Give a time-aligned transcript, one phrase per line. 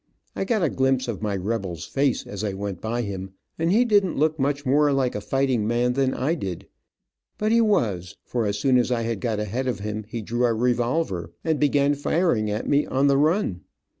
[0.35, 3.85] I got a glimpse of my rebel's, face as I went by him, and he
[3.85, 6.65] didn't look much more like a fighting man than I did,
[7.37, 10.43] but he was, for as soon as I had got ahead of him he drew
[10.45, 13.61] a revolver and began firing at me on the run.